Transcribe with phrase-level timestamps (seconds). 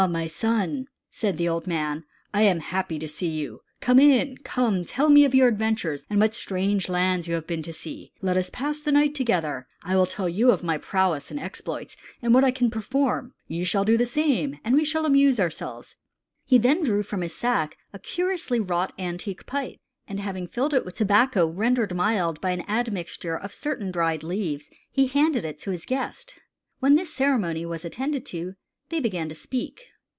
[0.09, 2.03] my son," said the old man,
[2.33, 3.61] "I am happy to see you.
[3.81, 4.39] Come in.
[4.39, 8.11] Come, tell me of your adventures, and what strange lands you have been to see.
[8.19, 9.67] Let us pass the night together.
[9.83, 13.35] I will tell you of my prowess and exploits, and what I can perform.
[13.47, 15.95] You shall do the same, and we will amuse ourselves."
[16.47, 19.77] He then drew from his sack a curiously wrought antique pipe,
[20.07, 24.65] and having filled it with tobacco rendered mild by an admixture of certain dried leaves,
[24.91, 26.39] he handed it to his guest.
[26.79, 28.55] "When this ceremony was attended to,
[28.89, 29.83] they began to speak.